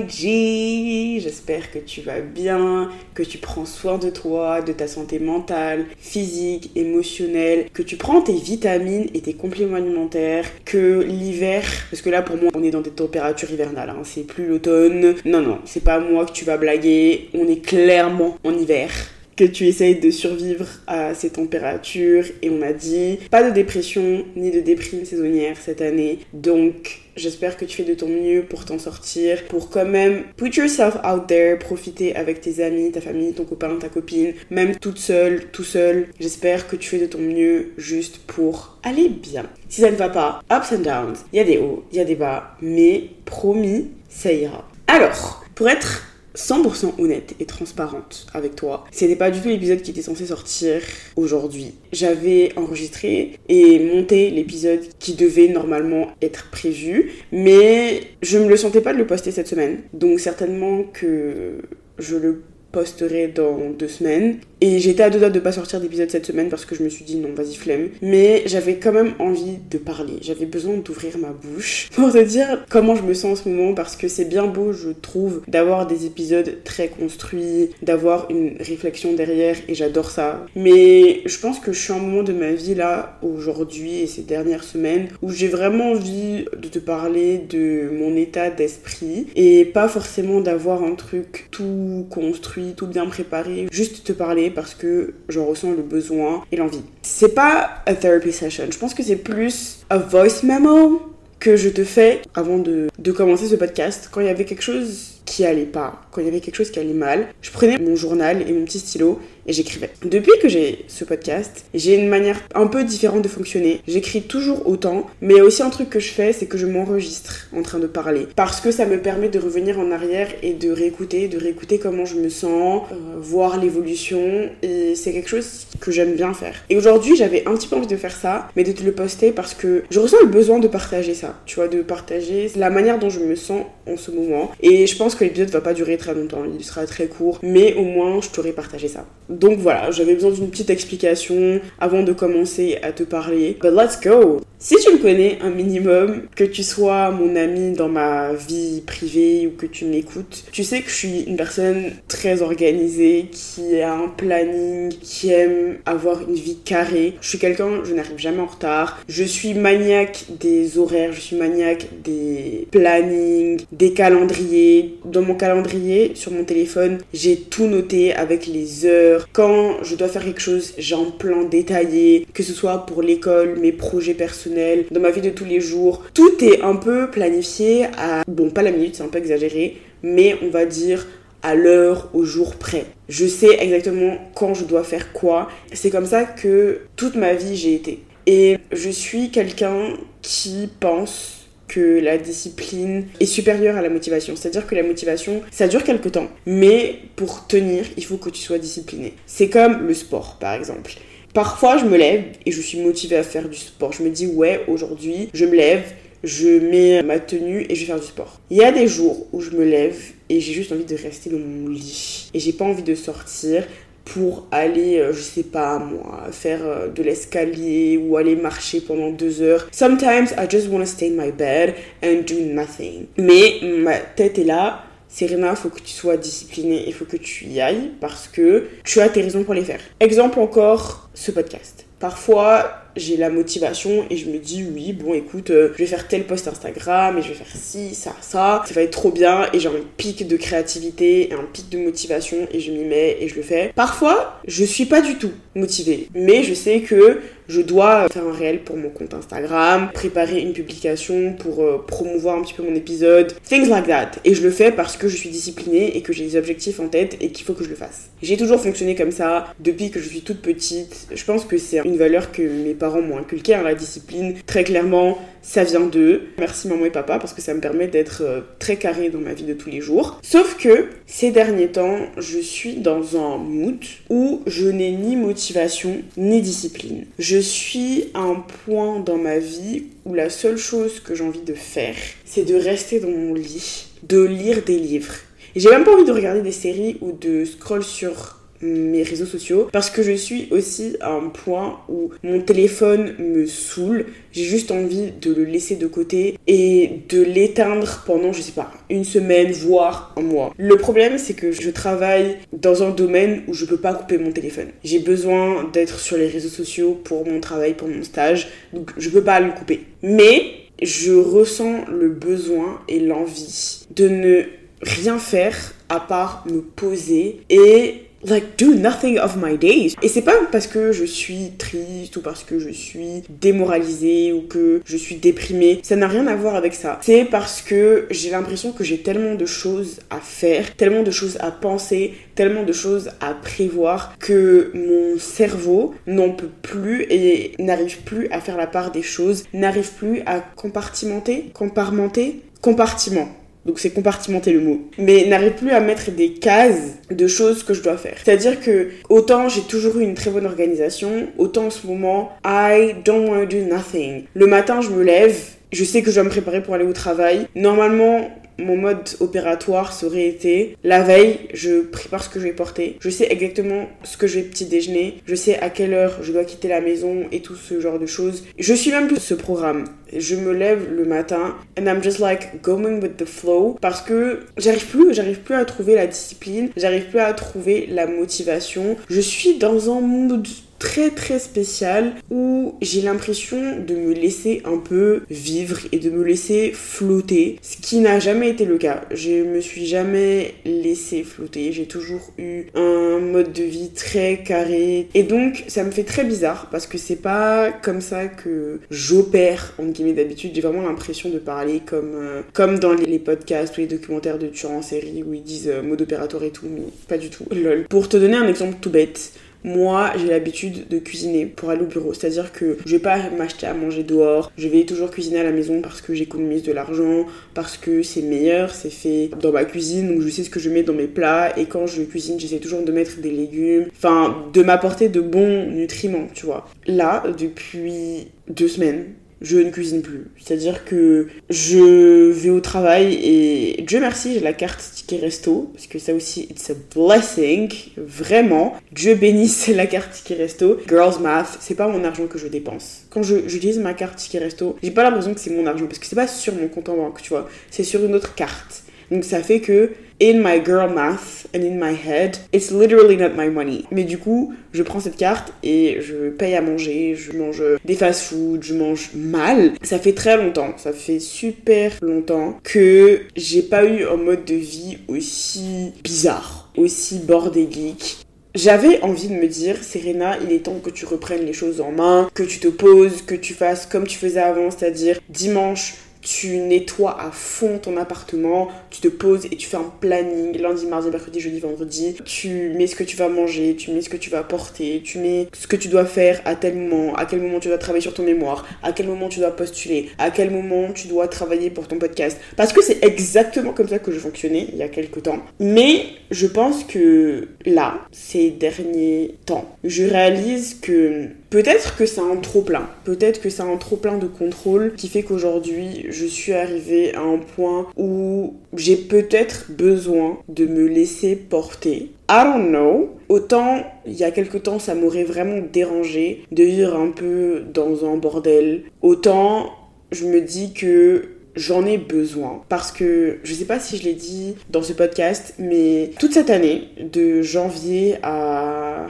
G, 0.06 1.18
j'espère 1.20 1.72
que 1.72 1.80
tu 1.80 2.02
vas 2.02 2.20
bien, 2.20 2.88
que 3.12 3.24
tu 3.24 3.38
prends 3.38 3.64
soin 3.66 3.98
de 3.98 4.10
toi, 4.10 4.62
de 4.62 4.72
ta 4.72 4.86
santé 4.86 5.18
mentale, 5.18 5.86
physique, 5.98 6.70
émotionnelle, 6.76 7.68
que 7.72 7.82
tu 7.82 7.96
prends 7.96 8.20
tes 8.20 8.36
vitamines 8.36 9.08
et 9.12 9.22
tes 9.22 9.34
compléments 9.34 9.76
alimentaires, 9.76 10.46
que 10.64 11.02
l'hiver, 11.02 11.64
parce 11.90 12.00
que 12.00 12.10
là 12.10 12.22
pour 12.22 12.36
moi 12.36 12.52
on 12.54 12.62
est 12.62 12.70
dans 12.70 12.80
des 12.80 12.90
températures 12.90 13.50
hivernales, 13.50 13.90
hein, 13.90 14.02
c'est 14.04 14.24
plus 14.24 14.46
l'automne, 14.46 15.16
non 15.24 15.40
non, 15.40 15.58
c'est 15.64 15.82
pas 15.82 15.98
moi 15.98 16.24
que 16.24 16.32
tu 16.32 16.44
vas 16.44 16.56
blaguer, 16.56 17.30
on 17.34 17.48
est 17.48 17.60
clairement 17.60 18.38
en 18.44 18.52
hiver 18.52 18.88
que 19.36 19.44
tu 19.44 19.66
essayes 19.66 19.98
de 19.98 20.10
survivre 20.10 20.66
à 20.86 21.14
ces 21.14 21.30
températures 21.30 22.24
et 22.42 22.50
on 22.50 22.62
a 22.62 22.72
dit 22.72 23.18
pas 23.30 23.42
de 23.42 23.50
dépression 23.50 24.24
ni 24.36 24.50
de 24.50 24.60
déprime 24.60 25.04
saisonnière 25.04 25.56
cette 25.60 25.80
année. 25.80 26.20
Donc 26.32 27.00
j'espère 27.16 27.56
que 27.56 27.64
tu 27.64 27.76
fais 27.76 27.88
de 27.88 27.94
ton 27.94 28.08
mieux 28.08 28.42
pour 28.42 28.64
t'en 28.64 28.78
sortir, 28.78 29.44
pour 29.44 29.70
quand 29.70 29.84
même 29.84 30.24
put 30.36 30.54
yourself 30.56 30.96
out 31.04 31.26
there, 31.26 31.58
profiter 31.58 32.14
avec 32.16 32.40
tes 32.40 32.62
amis, 32.62 32.92
ta 32.92 33.00
famille, 33.00 33.32
ton 33.32 33.44
copain, 33.44 33.76
ta 33.76 33.88
copine, 33.88 34.34
même 34.50 34.76
toute 34.76 34.98
seule, 34.98 35.46
tout 35.52 35.64
seul. 35.64 36.08
J'espère 36.18 36.68
que 36.68 36.76
tu 36.76 36.88
fais 36.88 36.98
de 36.98 37.06
ton 37.06 37.18
mieux 37.18 37.72
juste 37.76 38.18
pour 38.26 38.78
aller 38.82 39.08
bien. 39.08 39.44
Si 39.68 39.80
ça 39.80 39.90
ne 39.90 39.96
va 39.96 40.08
pas, 40.08 40.42
ups 40.50 40.72
and 40.72 40.78
downs, 40.78 41.16
il 41.32 41.36
y 41.36 41.40
a 41.40 41.44
des 41.44 41.58
hauts, 41.58 41.84
il 41.92 41.98
y 41.98 42.00
a 42.00 42.04
des 42.04 42.14
bas, 42.14 42.56
mais 42.60 43.10
promis, 43.24 43.88
ça 44.08 44.32
ira. 44.32 44.68
Alors, 44.86 45.44
pour 45.54 45.68
être 45.68 46.13
100% 46.36 47.00
honnête 47.00 47.34
et 47.40 47.46
transparente 47.46 48.26
avec 48.34 48.56
toi. 48.56 48.84
C'était 48.90 49.16
pas 49.16 49.30
du 49.30 49.40
tout 49.40 49.48
l'épisode 49.48 49.82
qui 49.82 49.90
était 49.92 50.02
censé 50.02 50.26
sortir 50.26 50.82
aujourd'hui. 51.16 51.74
J'avais 51.92 52.52
enregistré 52.56 53.38
et 53.48 53.78
monté 53.78 54.30
l'épisode 54.30 54.80
qui 54.98 55.14
devait 55.14 55.48
normalement 55.48 56.08
être 56.22 56.50
prévu, 56.50 57.12
mais 57.32 58.00
je 58.22 58.38
me 58.38 58.48
le 58.48 58.56
sentais 58.56 58.80
pas 58.80 58.92
de 58.92 58.98
le 58.98 59.06
poster 59.06 59.30
cette 59.30 59.48
semaine. 59.48 59.78
Donc 59.92 60.20
certainement 60.20 60.82
que 60.82 61.58
je 61.98 62.16
le 62.16 62.42
posterai 62.72 63.28
dans 63.28 63.70
deux 63.70 63.88
semaines. 63.88 64.38
Et 64.60 64.78
j'étais 64.78 65.02
à 65.02 65.10
deux 65.10 65.18
doigts 65.18 65.30
de 65.30 65.40
pas 65.40 65.52
sortir 65.52 65.80
d'épisode 65.80 66.10
cette 66.10 66.26
semaine 66.26 66.48
parce 66.48 66.64
que 66.64 66.74
je 66.74 66.82
me 66.82 66.88
suis 66.88 67.04
dit 67.04 67.16
non, 67.16 67.32
vas-y, 67.34 67.54
flemme. 67.54 67.88
Mais 68.02 68.42
j'avais 68.46 68.76
quand 68.76 68.92
même 68.92 69.14
envie 69.18 69.58
de 69.70 69.78
parler. 69.78 70.14
J'avais 70.22 70.46
besoin 70.46 70.76
d'ouvrir 70.76 71.18
ma 71.18 71.30
bouche 71.30 71.88
pour 71.94 72.12
te 72.12 72.18
dire 72.18 72.64
comment 72.70 72.94
je 72.94 73.02
me 73.02 73.14
sens 73.14 73.40
en 73.40 73.44
ce 73.44 73.48
moment 73.48 73.74
parce 73.74 73.96
que 73.96 74.08
c'est 74.08 74.24
bien 74.24 74.46
beau, 74.46 74.72
je 74.72 74.90
trouve, 74.90 75.42
d'avoir 75.48 75.86
des 75.86 76.06
épisodes 76.06 76.58
très 76.64 76.88
construits, 76.88 77.70
d'avoir 77.82 78.30
une 78.30 78.56
réflexion 78.60 79.12
derrière 79.14 79.56
et 79.68 79.74
j'adore 79.74 80.10
ça. 80.10 80.46
Mais 80.54 81.22
je 81.26 81.38
pense 81.38 81.58
que 81.58 81.72
je 81.72 81.80
suis 81.80 81.92
à 81.92 81.96
un 81.96 82.00
moment 82.00 82.22
de 82.22 82.32
ma 82.32 82.52
vie 82.52 82.74
là, 82.74 83.18
aujourd'hui 83.22 84.00
et 84.00 84.06
ces 84.06 84.22
dernières 84.22 84.64
semaines, 84.64 85.08
où 85.22 85.30
j'ai 85.30 85.48
vraiment 85.48 85.92
envie 85.92 86.44
de 86.56 86.68
te 86.68 86.78
parler 86.78 87.38
de 87.38 87.90
mon 87.92 88.16
état 88.16 88.50
d'esprit 88.50 89.26
et 89.36 89.64
pas 89.64 89.88
forcément 89.88 90.40
d'avoir 90.40 90.82
un 90.82 90.94
truc 90.94 91.48
tout 91.50 92.06
construit, 92.10 92.74
tout 92.76 92.86
bien 92.86 93.06
préparé, 93.06 93.66
juste 93.70 94.04
te 94.04 94.12
parler 94.12 94.50
parce 94.54 94.74
que 94.74 95.14
j'en 95.28 95.46
ressens 95.46 95.72
le 95.72 95.82
besoin 95.82 96.44
et 96.52 96.56
l'envie. 96.56 96.82
C'est 97.02 97.34
pas 97.34 97.82
a 97.86 97.94
therapy 97.94 98.32
session, 98.32 98.64
je 98.70 98.78
pense 98.78 98.94
que 98.94 99.02
c'est 99.02 99.16
plus 99.16 99.84
a 99.90 99.98
voice 99.98 100.42
memo 100.42 101.02
que 101.40 101.56
je 101.56 101.68
te 101.68 101.84
fais 101.84 102.22
avant 102.34 102.58
de, 102.58 102.88
de 102.98 103.12
commencer 103.12 103.46
ce 103.46 103.56
podcast. 103.56 104.08
Quand 104.10 104.20
il 104.20 104.26
y 104.26 104.30
avait 104.30 104.46
quelque 104.46 104.62
chose 104.62 105.20
qui 105.26 105.44
allait 105.44 105.66
pas, 105.66 106.00
quand 106.10 106.20
il 106.20 106.24
y 106.24 106.28
avait 106.28 106.40
quelque 106.40 106.54
chose 106.54 106.70
qui 106.70 106.78
allait 106.78 106.94
mal, 106.94 107.28
je 107.42 107.50
prenais 107.50 107.78
mon 107.78 107.96
journal 107.96 108.42
et 108.48 108.52
mon 108.52 108.64
petit 108.64 108.78
stylo 108.78 109.20
et 109.46 109.52
j'écrivais. 109.52 109.90
Depuis 110.04 110.32
que 110.40 110.48
j'ai 110.48 110.84
ce 110.88 111.04
podcast, 111.04 111.64
j'ai 111.74 111.94
une 111.94 112.08
manière 112.08 112.40
un 112.54 112.66
peu 112.66 112.84
différente 112.84 113.22
de 113.22 113.28
fonctionner. 113.28 113.80
J'écris 113.86 114.22
toujours 114.22 114.66
autant, 114.66 115.06
mais 115.20 115.40
aussi 115.40 115.62
un 115.62 115.70
truc 115.70 115.90
que 115.90 116.00
je 116.00 116.10
fais, 116.10 116.32
c'est 116.32 116.46
que 116.46 116.58
je 116.58 116.66
m'enregistre 116.66 117.48
en 117.54 117.62
train 117.62 117.78
de 117.78 117.86
parler. 117.86 118.26
Parce 118.36 118.60
que 118.60 118.70
ça 118.70 118.86
me 118.86 119.00
permet 119.00 119.28
de 119.28 119.38
revenir 119.38 119.78
en 119.78 119.90
arrière 119.90 120.28
et 120.42 120.52
de 120.52 120.70
réécouter, 120.70 121.28
de 121.28 121.38
réécouter 121.38 121.78
comment 121.78 122.04
je 122.04 122.16
me 122.16 122.28
sens, 122.28 122.82
euh, 122.92 122.94
voir 123.18 123.58
l'évolution. 123.58 124.50
Et 124.62 124.94
c'est 124.94 125.12
quelque 125.12 125.28
chose 125.28 125.66
que 125.80 125.90
j'aime 125.90 126.14
bien 126.14 126.34
faire. 126.34 126.54
Et 126.70 126.76
aujourd'hui, 126.76 127.16
j'avais 127.16 127.46
un 127.46 127.54
petit 127.54 127.68
peu 127.68 127.76
envie 127.76 127.86
de 127.86 127.96
faire 127.96 128.16
ça, 128.16 128.48
mais 128.56 128.64
de 128.64 128.72
te 128.72 128.82
le 128.82 128.92
poster 128.92 129.32
parce 129.32 129.54
que 129.54 129.84
je 129.90 130.00
ressens 130.00 130.20
le 130.20 130.28
besoin 130.28 130.58
de 130.58 130.68
partager 130.68 131.14
ça. 131.14 131.34
Tu 131.46 131.56
vois, 131.56 131.68
de 131.68 131.82
partager 131.82 132.50
la 132.56 132.70
manière 132.70 132.98
dont 132.98 133.10
je 133.10 133.20
me 133.20 133.34
sens 133.34 133.64
en 133.86 133.96
ce 133.96 134.10
moment. 134.10 134.50
Et 134.60 134.86
je 134.86 134.96
pense 134.96 135.14
que 135.14 135.24
l'épisode 135.24 135.50
va 135.50 135.60
pas 135.60 135.74
durer 135.74 135.96
très 135.96 136.14
longtemps, 136.14 136.42
il 136.44 136.64
sera 136.64 136.86
très 136.86 137.06
court, 137.06 137.38
mais 137.42 137.74
au 137.74 137.84
moins 137.84 138.20
je 138.20 138.30
t'aurai 138.30 138.52
partagé 138.52 138.88
ça. 138.88 139.04
Donc 139.34 139.58
voilà, 139.58 139.90
j'avais 139.90 140.14
besoin 140.14 140.30
d'une 140.30 140.48
petite 140.48 140.70
explication 140.70 141.60
avant 141.80 142.02
de 142.02 142.12
commencer 142.12 142.78
à 142.82 142.92
te 142.92 143.02
parler. 143.02 143.56
But 143.60 143.72
let's 143.72 144.00
go! 144.00 144.40
Si 144.58 144.76
tu 144.76 144.94
me 144.94 144.98
connais 144.98 145.38
un 145.42 145.50
minimum, 145.50 146.22
que 146.34 146.44
tu 146.44 146.62
sois 146.62 147.10
mon 147.10 147.36
ami 147.36 147.72
dans 147.72 147.90
ma 147.90 148.32
vie 148.32 148.82
privée 148.86 149.46
ou 149.46 149.50
que 149.50 149.66
tu 149.66 149.84
m'écoutes, 149.84 150.44
tu 150.52 150.64
sais 150.64 150.80
que 150.80 150.88
je 150.88 150.94
suis 150.94 151.20
une 151.26 151.36
personne 151.36 151.92
très 152.08 152.40
organisée, 152.40 153.26
qui 153.30 153.82
a 153.82 153.92
un 153.92 154.08
planning, 154.08 154.90
qui 155.02 155.30
aime 155.30 155.76
avoir 155.84 156.22
une 156.26 156.34
vie 156.34 156.56
carrée. 156.64 157.14
Je 157.20 157.28
suis 157.28 157.38
quelqu'un, 157.38 157.84
je 157.84 157.92
n'arrive 157.92 158.16
jamais 158.16 158.40
en 158.40 158.46
retard. 158.46 159.02
Je 159.06 159.24
suis 159.24 159.52
maniaque 159.52 160.24
des 160.40 160.78
horaires, 160.78 161.12
je 161.12 161.20
suis 161.20 161.36
maniaque 161.36 161.88
des 162.02 162.66
plannings, 162.70 163.60
des 163.70 163.92
calendriers. 163.92 164.94
Dans 165.04 165.20
mon 165.20 165.34
calendrier, 165.34 166.12
sur 166.14 166.32
mon 166.32 166.44
téléphone, 166.44 167.00
j'ai 167.12 167.36
tout 167.36 167.66
noté 167.66 168.14
avec 168.14 168.46
les 168.46 168.86
heures. 168.86 169.23
Quand 169.32 169.82
je 169.82 169.96
dois 169.96 170.08
faire 170.08 170.24
quelque 170.24 170.40
chose, 170.40 170.74
j'ai 170.78 170.94
un 170.94 171.10
plan 171.10 171.44
détaillé, 171.44 172.26
que 172.32 172.42
ce 172.42 172.52
soit 172.52 172.86
pour 172.86 173.02
l'école, 173.02 173.58
mes 173.58 173.72
projets 173.72 174.14
personnels 174.14 174.86
dans 174.90 175.00
ma 175.00 175.10
vie 175.10 175.20
de 175.20 175.30
tous 175.30 175.44
les 175.44 175.60
jours. 175.60 176.02
Tout 176.14 176.44
est 176.44 176.60
un 176.62 176.76
peu 176.76 177.10
planifié 177.10 177.86
à, 177.98 178.22
bon, 178.28 178.50
pas 178.50 178.62
la 178.62 178.70
minute, 178.70 178.96
c'est 178.96 179.02
un 179.02 179.08
peu 179.08 179.18
exagéré, 179.18 179.78
mais 180.02 180.36
on 180.42 180.48
va 180.48 180.66
dire 180.66 181.06
à 181.42 181.54
l'heure, 181.54 182.08
au 182.14 182.24
jour 182.24 182.56
près. 182.56 182.86
Je 183.08 183.26
sais 183.26 183.58
exactement 183.60 184.16
quand 184.34 184.54
je 184.54 184.64
dois 184.64 184.82
faire 184.82 185.12
quoi. 185.12 185.48
C'est 185.72 185.90
comme 185.90 186.06
ça 186.06 186.24
que 186.24 186.80
toute 186.96 187.16
ma 187.16 187.34
vie 187.34 187.56
j'ai 187.56 187.74
été. 187.74 188.00
Et 188.26 188.56
je 188.72 188.88
suis 188.88 189.30
quelqu'un 189.30 189.94
qui 190.22 190.70
pense 190.80 191.43
que 191.74 191.98
la 192.00 192.18
discipline 192.18 193.06
est 193.18 193.26
supérieure 193.26 193.76
à 193.76 193.82
la 193.82 193.88
motivation. 193.88 194.36
C'est-à-dire 194.36 194.66
que 194.66 194.76
la 194.76 194.84
motivation, 194.84 195.42
ça 195.50 195.66
dure 195.66 195.82
quelque 195.82 196.08
temps. 196.08 196.28
Mais 196.46 197.00
pour 197.16 197.48
tenir, 197.48 197.84
il 197.96 198.04
faut 198.04 198.16
que 198.16 198.30
tu 198.30 198.40
sois 198.40 198.58
discipliné. 198.58 199.14
C'est 199.26 199.48
comme 199.48 199.86
le 199.86 199.94
sport, 199.94 200.38
par 200.38 200.54
exemple. 200.54 200.92
Parfois, 201.32 201.78
je 201.78 201.84
me 201.84 201.96
lève 201.96 202.22
et 202.46 202.52
je 202.52 202.60
suis 202.60 202.80
motivée 202.80 203.16
à 203.16 203.24
faire 203.24 203.48
du 203.48 203.58
sport. 203.58 203.92
Je 203.92 204.04
me 204.04 204.10
dis, 204.10 204.28
ouais, 204.28 204.60
aujourd'hui, 204.68 205.30
je 205.34 205.44
me 205.44 205.56
lève, 205.56 205.82
je 206.22 206.60
mets 206.60 207.02
ma 207.02 207.18
tenue 207.18 207.66
et 207.68 207.74
je 207.74 207.80
vais 207.80 207.86
faire 207.86 208.00
du 208.00 208.06
sport. 208.06 208.40
Il 208.50 208.58
y 208.58 208.62
a 208.62 208.70
des 208.70 208.86
jours 208.86 209.26
où 209.32 209.40
je 209.40 209.50
me 209.50 209.64
lève 209.64 209.98
et 210.28 210.38
j'ai 210.38 210.52
juste 210.52 210.70
envie 210.70 210.84
de 210.84 210.94
rester 210.94 211.28
dans 211.28 211.38
mon 211.38 211.68
lit. 211.68 212.30
Et 212.34 212.38
j'ai 212.38 212.52
pas 212.52 212.64
envie 212.64 212.84
de 212.84 212.94
sortir 212.94 213.66
pour 214.04 214.46
aller, 214.50 214.98
euh, 214.98 215.12
je 215.12 215.20
sais 215.20 215.42
pas 215.42 215.78
moi, 215.78 216.26
faire 216.30 216.60
euh, 216.62 216.88
de 216.88 217.02
l'escalier 217.02 217.96
ou 217.96 218.16
aller 218.16 218.36
marcher 218.36 218.80
pendant 218.80 219.10
deux 219.10 219.42
heures. 219.42 219.66
Sometimes 219.72 220.32
I 220.38 220.46
just 220.48 220.68
want 220.68 220.80
to 220.80 220.86
stay 220.86 221.08
in 221.08 221.16
my 221.16 221.32
bed 221.32 221.74
and 222.02 222.22
do 222.26 222.40
nothing. 222.40 223.06
Mais 223.16 223.60
ma 223.62 223.98
tête 223.98 224.38
est 224.38 224.44
là 224.44 224.84
Serena, 225.14 225.50
il 225.50 225.56
faut 225.56 225.68
que 225.68 225.78
tu 225.78 225.92
sois 225.92 226.16
disciplinée, 226.16 226.82
il 226.88 226.92
faut 226.92 227.04
que 227.04 227.16
tu 227.16 227.44
y 227.44 227.60
ailles 227.60 227.92
parce 228.00 228.26
que 228.26 228.66
tu 228.82 229.00
as 229.00 229.08
tes 229.08 229.22
raisons 229.22 229.44
pour 229.44 229.54
les 229.54 229.62
faire. 229.62 229.78
Exemple 230.00 230.40
encore, 230.40 231.08
ce 231.14 231.30
podcast. 231.30 231.86
Parfois, 232.00 232.83
j'ai 232.96 233.16
la 233.16 233.30
motivation 233.30 234.06
et 234.10 234.16
je 234.16 234.28
me 234.28 234.38
dis 234.38 234.64
oui 234.64 234.92
bon 234.92 235.14
écoute 235.14 235.50
euh, 235.50 235.70
je 235.74 235.78
vais 235.78 235.86
faire 235.86 236.06
tel 236.08 236.24
post 236.24 236.48
Instagram 236.48 237.18
et 237.18 237.22
je 237.22 237.28
vais 237.28 237.34
faire 237.34 237.46
ci 237.54 237.94
ça 237.94 238.14
ça. 238.20 238.62
Ça 238.66 238.74
va 238.74 238.82
être 238.82 238.90
trop 238.90 239.10
bien 239.10 239.48
et 239.52 239.60
j'ai 239.60 239.68
un 239.68 239.72
pic 239.96 240.26
de 240.26 240.36
créativité 240.36 241.30
et 241.30 241.34
un 241.34 241.44
pic 241.52 241.68
de 241.68 241.78
motivation 241.78 242.48
et 242.52 242.60
je 242.60 242.72
m'y 242.72 242.84
mets 242.84 243.18
et 243.20 243.28
je 243.28 243.36
le 243.36 243.42
fais. 243.42 243.72
Parfois 243.74 244.40
je 244.46 244.64
suis 244.64 244.86
pas 244.86 245.00
du 245.00 245.16
tout 245.16 245.32
motivée 245.54 246.08
mais 246.14 246.42
je 246.42 246.54
sais 246.54 246.80
que 246.80 247.20
je 247.48 247.60
dois 247.60 248.08
faire 248.08 248.26
un 248.26 248.32
réel 248.32 248.62
pour 248.62 248.76
mon 248.76 248.90
compte 248.90 249.14
Instagram, 249.14 249.90
préparer 249.92 250.40
une 250.40 250.52
publication 250.52 251.34
pour 251.34 251.62
euh, 251.62 251.84
promouvoir 251.86 252.38
un 252.38 252.42
petit 252.42 252.54
peu 252.54 252.62
mon 252.62 252.74
épisode, 252.74 253.34
things 253.44 253.68
like 253.68 253.86
that. 253.86 254.12
Et 254.24 254.34
je 254.34 254.42
le 254.42 254.50
fais 254.50 254.72
parce 254.72 254.96
que 254.96 255.08
je 255.08 255.16
suis 255.16 255.30
disciplinée 255.30 255.96
et 255.96 256.02
que 256.02 256.12
j'ai 256.12 256.24
des 256.24 256.36
objectifs 256.36 256.80
en 256.80 256.88
tête 256.88 257.16
et 257.20 257.30
qu'il 257.30 257.44
faut 257.44 257.54
que 257.54 257.64
je 257.64 257.70
le 257.70 257.76
fasse. 257.76 258.10
J'ai 258.22 258.36
toujours 258.36 258.60
fonctionné 258.60 258.94
comme 258.94 259.10
ça 259.10 259.52
depuis 259.60 259.90
que 259.90 260.00
je 260.00 260.08
suis 260.08 260.22
toute 260.22 260.40
petite. 260.40 261.08
Je 261.14 261.24
pense 261.24 261.44
que 261.44 261.58
c'est 261.58 261.78
une 261.84 261.96
valeur 261.96 262.32
que 262.32 262.42
mes 262.42 262.74
parents 262.74 263.02
m'ont 263.02 263.18
inculquée, 263.18 263.54
hein, 263.54 263.62
la 263.62 263.74
discipline. 263.74 264.34
Très 264.46 264.64
clairement, 264.64 265.18
ça 265.42 265.62
vient 265.62 265.86
d'eux. 265.86 266.22
Merci 266.38 266.68
maman 266.68 266.86
et 266.86 266.90
papa 266.90 267.18
parce 267.18 267.34
que 267.34 267.42
ça 267.42 267.54
me 267.54 267.60
permet 267.60 267.86
d'être 267.86 268.22
euh, 268.22 268.40
très 268.58 268.76
carré 268.76 269.10
dans 269.10 269.18
ma 269.18 269.34
vie 269.34 269.44
de 269.44 269.52
tous 269.52 269.68
les 269.68 269.80
jours. 269.80 270.18
Sauf 270.22 270.56
que 270.56 270.88
ces 271.06 271.30
derniers 271.30 271.68
temps, 271.68 271.98
je 272.16 272.38
suis 272.38 272.76
dans 272.76 273.16
un 273.16 273.36
mood 273.36 273.76
où 274.08 274.42
je 274.46 274.68
n'ai 274.68 274.92
ni 274.92 275.16
motivation 275.16 276.02
ni 276.16 276.40
discipline. 276.40 277.04
Suis 277.38 278.06
à 278.14 278.20
un 278.20 278.44
point 278.64 279.00
dans 279.00 279.16
ma 279.16 279.38
vie 279.38 279.84
où 280.04 280.14
la 280.14 280.30
seule 280.30 280.56
chose 280.56 281.00
que 281.00 281.14
j'ai 281.14 281.24
envie 281.24 281.42
de 281.42 281.54
faire, 281.54 281.96
c'est 282.24 282.44
de 282.44 282.54
rester 282.54 283.00
dans 283.00 283.10
mon 283.10 283.34
lit, 283.34 283.86
de 284.02 284.22
lire 284.22 284.62
des 284.64 284.78
livres. 284.78 285.14
J'ai 285.56 285.70
même 285.70 285.84
pas 285.84 285.94
envie 285.94 286.04
de 286.04 286.12
regarder 286.12 286.42
des 286.42 286.52
séries 286.52 286.98
ou 287.00 287.12
de 287.12 287.44
scroll 287.44 287.84
sur 287.84 288.40
mes 288.64 289.02
réseaux 289.02 289.26
sociaux 289.26 289.68
parce 289.72 289.90
que 289.90 290.02
je 290.02 290.12
suis 290.12 290.48
aussi 290.50 290.96
à 291.00 291.12
un 291.12 291.28
point 291.28 291.80
où 291.88 292.10
mon 292.22 292.40
téléphone 292.40 293.14
me 293.18 293.46
saoule. 293.46 294.06
J'ai 294.32 294.44
juste 294.44 294.70
envie 294.70 295.12
de 295.12 295.32
le 295.32 295.44
laisser 295.44 295.76
de 295.76 295.86
côté 295.86 296.38
et 296.46 297.00
de 297.08 297.22
l'éteindre 297.22 298.02
pendant, 298.06 298.32
je 298.32 298.42
sais 298.42 298.52
pas, 298.52 298.72
une 298.90 299.04
semaine, 299.04 299.52
voire 299.52 300.12
un 300.16 300.22
mois. 300.22 300.52
Le 300.56 300.76
problème, 300.76 301.18
c'est 301.18 301.34
que 301.34 301.52
je 301.52 301.70
travaille 301.70 302.38
dans 302.52 302.82
un 302.82 302.90
domaine 302.90 303.42
où 303.46 303.54
je 303.54 303.64
peux 303.64 303.76
pas 303.76 303.94
couper 303.94 304.18
mon 304.18 304.32
téléphone. 304.32 304.68
J'ai 304.82 304.98
besoin 304.98 305.70
d'être 305.72 306.00
sur 306.00 306.16
les 306.16 306.26
réseaux 306.26 306.48
sociaux 306.48 307.00
pour 307.04 307.26
mon 307.26 307.40
travail, 307.40 307.74
pour 307.74 307.88
mon 307.88 308.02
stage, 308.02 308.48
donc 308.72 308.90
je 308.96 309.08
peux 309.10 309.22
pas 309.22 309.40
le 309.40 309.52
couper. 309.52 309.82
Mais 310.02 310.42
je 310.82 311.12
ressens 311.12 311.84
le 311.88 312.08
besoin 312.08 312.80
et 312.88 312.98
l'envie 313.00 313.86
de 313.94 314.08
ne 314.08 314.42
rien 314.82 315.18
faire 315.18 315.74
à 315.88 316.00
part 316.00 316.44
me 316.46 316.60
poser 316.60 317.40
et 317.48 318.02
like 318.24 318.58
do 318.58 318.74
nothing 318.74 319.18
of 319.18 319.36
my 319.36 319.56
days. 319.58 319.94
Et 320.02 320.08
c'est 320.08 320.22
pas 320.22 320.34
parce 320.50 320.66
que 320.66 320.92
je 320.92 321.04
suis 321.04 321.52
triste 321.58 322.16
ou 322.16 322.20
parce 322.20 322.42
que 322.42 322.58
je 322.58 322.70
suis 322.70 323.22
démoralisée 323.28 324.32
ou 324.32 324.42
que 324.42 324.80
je 324.84 324.96
suis 324.96 325.16
déprimée. 325.16 325.80
Ça 325.82 325.96
n'a 325.96 326.08
rien 326.08 326.26
à 326.26 326.34
voir 326.34 326.54
avec 326.54 326.74
ça. 326.74 326.98
C'est 327.02 327.24
parce 327.24 327.62
que 327.62 328.06
j'ai 328.10 328.30
l'impression 328.30 328.72
que 328.72 328.84
j'ai 328.84 328.98
tellement 328.98 329.34
de 329.34 329.46
choses 329.46 330.00
à 330.10 330.20
faire, 330.20 330.76
tellement 330.76 331.02
de 331.02 331.10
choses 331.10 331.36
à 331.40 331.50
penser, 331.50 332.14
tellement 332.34 332.64
de 332.64 332.72
choses 332.72 333.10
à 333.20 333.34
prévoir 333.34 334.16
que 334.18 334.70
mon 334.74 335.18
cerveau 335.18 335.94
n'en 336.06 336.30
peut 336.30 336.50
plus 336.62 337.02
et 337.10 337.52
n'arrive 337.58 338.02
plus 338.02 338.28
à 338.30 338.40
faire 338.40 338.56
la 338.56 338.66
part 338.66 338.90
des 338.90 339.02
choses, 339.02 339.44
n'arrive 339.52 339.90
plus 339.92 340.22
à 340.26 340.40
compartimenter, 340.40 341.50
compartimenter, 341.52 342.40
compartiment 342.60 343.28
donc 343.66 343.78
c'est 343.78 343.90
compartimenter 343.90 344.52
le 344.52 344.60
mot, 344.60 344.82
mais 344.98 345.26
n'arrive 345.26 345.52
plus 345.52 345.70
à 345.70 345.80
mettre 345.80 346.10
des 346.10 346.34
cases 346.34 346.98
de 347.10 347.26
choses 347.26 347.62
que 347.62 347.74
je 347.74 347.82
dois 347.82 347.96
faire. 347.96 348.16
C'est-à-dire 348.22 348.60
que 348.60 348.90
autant 349.08 349.48
j'ai 349.48 349.62
toujours 349.62 349.98
eu 349.98 350.02
une 350.02 350.14
très 350.14 350.30
bonne 350.30 350.46
organisation, 350.46 351.28
autant 351.38 351.66
en 351.66 351.70
ce 351.70 351.86
moment, 351.86 352.32
I 352.44 352.94
don't 353.04 353.28
want 353.28 353.40
to 353.40 353.46
do 353.46 353.64
nothing. 353.64 354.24
Le 354.34 354.46
matin, 354.46 354.80
je 354.80 354.90
me 354.90 355.02
lève, 355.02 355.36
je 355.72 355.84
sais 355.84 356.02
que 356.02 356.10
je 356.10 356.16
dois 356.16 356.24
me 356.24 356.30
préparer 356.30 356.62
pour 356.62 356.74
aller 356.74 356.84
au 356.84 356.92
travail. 356.92 357.46
Normalement, 357.54 358.30
mon 358.58 358.76
mode 358.76 359.08
opératoire 359.20 359.92
serait 359.92 360.26
été 360.26 360.76
la 360.84 361.02
veille, 361.02 361.40
je 361.52 361.80
prépare 361.80 362.22
ce 362.22 362.28
que 362.28 362.38
je 362.38 362.44
vais 362.44 362.52
porter. 362.52 362.96
Je 363.00 363.10
sais 363.10 363.26
exactement 363.30 363.88
ce 364.02 364.16
que 364.16 364.26
je 364.26 364.36
vais 364.36 364.44
petit 364.44 364.66
déjeuner. 364.66 365.22
Je 365.26 365.34
sais 365.34 365.58
à 365.58 365.70
quelle 365.70 365.94
heure 365.94 366.22
je 366.22 366.32
dois 366.32 366.44
quitter 366.44 366.68
la 366.68 366.80
maison 366.80 367.24
et 367.32 367.40
tout 367.40 367.56
ce 367.56 367.80
genre 367.80 367.98
de 367.98 368.06
choses. 368.06 368.44
Je 368.58 368.74
suis 368.74 368.90
même 368.90 369.08
plus 369.08 369.20
ce 369.20 369.34
programme. 369.34 369.84
Je 370.16 370.36
me 370.36 370.52
lève 370.52 370.88
le 370.92 371.04
matin 371.04 371.56
and 371.78 371.86
I'm 371.86 372.02
just 372.02 372.18
like 372.18 372.62
going 372.62 373.00
with 373.00 373.16
the 373.16 373.24
flow 373.24 373.76
parce 373.80 374.00
que 374.00 374.40
j'arrive 374.56 374.86
plus, 374.86 375.14
j'arrive 375.14 375.40
plus 375.40 375.54
à 375.54 375.64
trouver 375.64 375.94
la 375.94 376.06
discipline, 376.06 376.70
j'arrive 376.76 377.06
plus 377.06 377.18
à 377.18 377.32
trouver 377.32 377.86
la 377.90 378.06
motivation. 378.06 378.96
Je 379.08 379.20
suis 379.20 379.58
dans 379.58 379.90
un 379.90 380.00
mood 380.00 380.46
très 380.84 381.08
très 381.08 381.38
spécial 381.38 382.12
où 382.30 382.74
j'ai 382.82 383.00
l'impression 383.00 383.80
de 383.80 383.94
me 383.94 384.12
laisser 384.12 384.60
un 384.66 384.76
peu 384.76 385.22
vivre 385.30 385.78
et 385.92 385.98
de 385.98 386.10
me 386.10 386.22
laisser 386.22 386.72
flotter, 386.74 387.56
ce 387.62 387.78
qui 387.78 388.00
n'a 388.00 388.20
jamais 388.20 388.50
été 388.50 388.66
le 388.66 388.76
cas. 388.76 389.06
Je 389.10 389.44
me 389.44 389.62
suis 389.62 389.86
jamais 389.86 390.54
laissé 390.66 391.22
flotter, 391.22 391.72
j'ai 391.72 391.86
toujours 391.86 392.30
eu 392.36 392.66
un 392.74 393.18
mode 393.18 393.54
de 393.54 393.62
vie 393.62 393.92
très 393.94 394.42
carré 394.44 395.08
et 395.14 395.22
donc 395.22 395.64
ça 395.68 395.84
me 395.84 395.90
fait 395.90 396.04
très 396.04 396.22
bizarre 396.22 396.68
parce 396.70 396.86
que 396.86 396.98
c'est 396.98 397.16
pas 397.16 397.72
comme 397.72 398.02
ça 398.02 398.26
que 398.26 398.78
j'opère 398.90 399.72
en 399.78 399.86
guillemets 399.86 400.12
d'habitude, 400.12 400.50
j'ai 400.54 400.60
vraiment 400.60 400.86
l'impression 400.86 401.30
de 401.30 401.38
parler 401.38 401.80
comme 401.84 402.12
euh, 402.14 402.42
comme 402.52 402.78
dans 402.78 402.92
les, 402.92 403.18
podcasts 403.18 403.78
ou 403.78 403.80
les 403.80 403.86
documentaires 403.86 404.38
de 404.38 404.48
tueurs 404.48 404.72
en 404.72 404.82
série 404.82 405.24
où 405.26 405.32
ils 405.32 405.42
disent 405.42 405.70
euh, 405.72 405.82
mode 405.82 406.02
opératoire 406.02 406.42
et 406.42 406.50
tout 406.50 406.66
mais 406.68 406.82
pas 407.08 407.16
du 407.16 407.30
tout. 407.30 407.44
Lol. 407.52 407.86
Pour 407.88 408.10
te 408.10 408.18
donner 408.18 408.36
un 408.36 408.46
exemple 408.46 408.76
tout 408.82 408.90
bête, 408.90 409.32
moi, 409.64 410.12
j'ai 410.16 410.28
l'habitude 410.28 410.88
de 410.88 410.98
cuisiner 410.98 411.46
pour 411.46 411.70
aller 411.70 411.82
au 411.82 411.86
bureau. 411.86 412.12
C'est-à-dire 412.12 412.52
que 412.52 412.76
je 412.84 412.90
vais 412.92 413.02
pas 413.02 413.18
m'acheter 413.30 413.66
à 413.66 413.74
manger 413.74 414.02
dehors. 414.02 414.52
Je 414.56 414.68
vais 414.68 414.84
toujours 414.84 415.10
cuisiner 415.10 415.40
à 415.40 415.42
la 415.42 415.52
maison 415.52 415.80
parce 415.80 416.00
que 416.00 416.14
j'économise 416.14 416.62
de 416.62 416.72
l'argent, 416.72 417.26
parce 417.54 417.76
que 417.76 418.02
c'est 418.02 418.22
meilleur, 418.22 418.74
c'est 418.74 418.90
fait 418.90 419.30
dans 419.40 419.52
ma 419.52 419.64
cuisine, 419.64 420.08
donc 420.08 420.20
je 420.20 420.28
sais 420.28 420.44
ce 420.44 420.50
que 420.50 420.60
je 420.60 420.68
mets 420.68 420.82
dans 420.82 420.92
mes 420.92 421.06
plats. 421.06 421.58
Et 421.58 421.64
quand 421.64 421.86
je 421.86 422.02
cuisine, 422.02 422.38
j'essaie 422.38 422.58
toujours 422.58 422.82
de 422.82 422.92
mettre 422.92 423.20
des 423.20 423.30
légumes, 423.30 423.86
enfin, 423.96 424.44
de 424.52 424.62
m'apporter 424.62 425.08
de 425.08 425.20
bons 425.20 425.70
nutriments, 425.70 426.28
tu 426.34 426.46
vois. 426.46 426.68
Là, 426.86 427.24
depuis 427.38 428.28
deux 428.48 428.68
semaines, 428.68 429.06
je 429.44 429.58
ne 429.58 429.70
cuisine 429.70 430.02
plus. 430.02 430.24
C'est-à-dire 430.38 430.84
que 430.84 431.28
je 431.50 432.30
vais 432.30 432.50
au 432.50 432.60
travail 432.60 433.14
et 433.14 433.82
Dieu 433.82 434.00
merci, 434.00 434.34
j'ai 434.34 434.40
la 434.40 434.52
carte 434.52 434.80
ticket 434.80 435.18
resto 435.18 435.70
parce 435.74 435.86
que 435.86 435.98
ça 435.98 436.14
aussi, 436.14 436.48
it's 436.50 436.70
a 436.70 436.74
blessing, 436.94 437.72
vraiment. 437.96 438.74
Dieu 438.92 439.14
bénisse 439.14 439.68
la 439.68 439.86
carte 439.86 440.12
ticket 440.12 440.36
resto. 440.36 440.78
Girls 440.88 441.20
math, 441.20 441.58
c'est 441.60 441.74
pas 441.74 441.88
mon 441.88 442.04
argent 442.04 442.26
que 442.26 442.38
je 442.38 442.48
dépense. 442.48 443.04
Quand 443.10 443.22
j'utilise 443.22 443.78
ma 443.78 443.94
carte 443.94 444.16
ticket 444.16 444.38
resto, 444.38 444.76
j'ai 444.82 444.90
pas 444.90 445.02
l'impression 445.02 445.34
que 445.34 445.40
c'est 445.40 445.50
mon 445.50 445.66
argent 445.66 445.86
parce 445.86 445.98
que 445.98 446.06
c'est 446.06 446.16
pas 446.16 446.26
sur 446.26 446.54
mon 446.54 446.68
compte 446.68 446.88
en 446.88 446.96
banque, 446.96 447.22
tu 447.22 447.28
vois. 447.28 447.48
C'est 447.70 447.84
sur 447.84 448.04
une 448.04 448.14
autre 448.14 448.34
carte. 448.34 448.83
Donc 449.10 449.24
ça 449.24 449.42
fait 449.42 449.60
que 449.60 449.90
in 450.20 450.38
my 450.38 450.64
girl 450.64 450.92
math 450.92 451.46
and 451.54 451.60
in 451.60 451.78
my 451.78 451.94
head, 451.94 452.38
it's 452.52 452.70
literally 452.70 453.16
not 453.16 453.30
my 453.36 453.48
money. 453.48 453.84
Mais 453.90 454.04
du 454.04 454.18
coup, 454.18 454.54
je 454.72 454.82
prends 454.82 455.00
cette 455.00 455.16
carte 455.16 455.52
et 455.62 455.98
je 456.00 456.30
paye 456.30 456.54
à 456.54 456.60
manger, 456.60 457.14
je 457.16 457.36
mange 457.36 457.62
des 457.84 457.94
fast-food, 457.94 458.62
je 458.62 458.74
mange 458.74 459.10
mal. 459.14 459.72
Ça 459.82 459.98
fait 459.98 460.14
très 460.14 460.36
longtemps, 460.36 460.74
ça 460.76 460.92
fait 460.92 461.20
super 461.20 461.92
longtemps 462.00 462.58
que 462.62 463.20
j'ai 463.36 463.62
pas 463.62 463.84
eu 463.84 464.04
un 464.04 464.16
mode 464.16 464.44
de 464.44 464.54
vie 464.54 464.98
aussi 465.08 465.92
bizarre, 466.02 466.70
aussi 466.76 467.18
bordélique, 467.18 468.24
j'avais 468.54 469.00
envie 469.02 469.26
de 469.26 469.34
me 469.34 469.48
dire, 469.48 469.82
Serena, 469.82 470.36
il 470.38 470.52
est 470.52 470.60
temps 470.60 470.78
que 470.78 470.90
tu 470.90 471.06
reprennes 471.06 471.44
les 471.44 471.52
choses 471.52 471.80
en 471.80 471.90
main, 471.90 472.30
que 472.34 472.44
tu 472.44 472.60
te 472.60 472.68
poses, 472.68 473.22
que 473.22 473.34
tu 473.34 473.52
fasses 473.52 473.84
comme 473.84 474.06
tu 474.06 474.16
faisais 474.16 474.40
avant, 474.40 474.70
c'est-à-dire 474.70 475.18
dimanche, 475.28 475.96
tu 476.24 476.56
nettoies 476.58 477.16
à 477.20 477.30
fond 477.30 477.78
ton 477.78 477.96
appartement, 477.96 478.68
tu 478.90 479.00
te 479.00 479.08
poses 479.08 479.44
et 479.46 479.56
tu 479.56 479.68
fais 479.68 479.76
un 479.76 479.92
planning 480.00 480.58
lundi, 480.58 480.86
mardi, 480.86 481.10
mercredi, 481.10 481.38
jeudi, 481.38 481.60
vendredi. 481.60 482.16
Tu 482.24 482.72
mets 482.76 482.86
ce 482.86 482.96
que 482.96 483.04
tu 483.04 483.16
vas 483.16 483.28
manger, 483.28 483.76
tu 483.76 483.92
mets 483.92 484.00
ce 484.00 484.08
que 484.08 484.16
tu 484.16 484.30
vas 484.30 484.42
porter, 484.42 485.02
tu 485.04 485.18
mets 485.18 485.48
ce 485.52 485.66
que 485.66 485.76
tu 485.76 485.88
dois 485.88 486.06
faire 486.06 486.40
à 486.44 486.56
tel 486.56 486.76
moment, 486.76 487.14
à 487.14 487.26
quel 487.26 487.40
moment 487.40 487.60
tu 487.60 487.68
dois 487.68 487.78
travailler 487.78 488.02
sur 488.02 488.14
ton 488.14 488.24
mémoire, 488.24 488.66
à 488.82 488.92
quel 488.92 489.06
moment 489.06 489.28
tu 489.28 489.40
dois 489.40 489.50
postuler, 489.50 490.10
à 490.18 490.30
quel 490.30 490.50
moment 490.50 490.92
tu 490.92 491.08
dois 491.08 491.28
travailler 491.28 491.70
pour 491.70 491.86
ton 491.86 491.98
podcast. 491.98 492.38
Parce 492.56 492.72
que 492.72 492.82
c'est 492.82 493.04
exactement 493.04 493.72
comme 493.72 493.88
ça 493.88 493.98
que 493.98 494.10
je 494.10 494.18
fonctionnais 494.18 494.66
il 494.72 494.78
y 494.78 494.82
a 494.82 494.88
quelques 494.88 495.22
temps. 495.22 495.42
Mais 495.60 496.06
je 496.30 496.46
pense 496.46 496.84
que 496.84 497.48
là, 497.66 498.00
ces 498.12 498.50
derniers 498.50 499.34
temps, 499.44 499.76
je 499.84 500.04
réalise 500.04 500.78
que 500.80 501.28
Peut-être 501.54 501.94
que 501.94 502.04
c'est 502.04 502.20
un 502.20 502.34
trop 502.34 502.62
plein. 502.62 502.88
Peut-être 503.04 503.40
que 503.40 503.48
c'est 503.48 503.62
un 503.62 503.76
trop 503.76 503.94
plein 503.94 504.18
de 504.18 504.26
contrôle 504.26 504.92
qui 504.96 505.08
fait 505.08 505.22
qu'aujourd'hui, 505.22 506.04
je 506.14 506.26
suis 506.26 506.52
arrivée 506.52 507.14
à 507.14 507.20
un 507.20 507.38
point 507.38 507.88
où 507.96 508.54
j'ai 508.76 508.96
peut-être 508.96 509.66
besoin 509.70 510.38
de 510.48 510.66
me 510.66 510.86
laisser 510.86 511.36
porter. 511.36 512.10
I 512.30 512.44
don't 512.44 512.68
know. 512.68 513.10
Autant, 513.28 513.84
il 514.06 514.14
y 514.14 514.24
a 514.24 514.30
quelque 514.30 514.58
temps, 514.58 514.78
ça 514.78 514.94
m'aurait 514.94 515.24
vraiment 515.24 515.60
dérangé 515.72 516.44
de 516.52 516.62
vivre 516.62 516.94
un 516.96 517.10
peu 517.10 517.62
dans 517.72 518.04
un 518.06 518.16
bordel. 518.16 518.84
Autant, 519.02 519.72
je 520.12 520.26
me 520.26 520.40
dis 520.40 520.72
que 520.72 521.34
j'en 521.56 521.84
ai 521.84 521.98
besoin. 521.98 522.62
Parce 522.68 522.92
que, 522.92 523.38
je 523.42 523.54
sais 523.54 523.64
pas 523.64 523.78
si 523.78 523.96
je 523.96 524.04
l'ai 524.04 524.14
dit 524.14 524.54
dans 524.70 524.82
ce 524.82 524.92
podcast, 524.92 525.54
mais 525.58 526.10
toute 526.18 526.32
cette 526.32 526.50
année, 526.50 526.88
de 526.98 527.42
janvier 527.42 528.16
à 528.22 529.06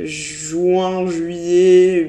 juin, 0.00 1.06
juillet, 1.06 2.08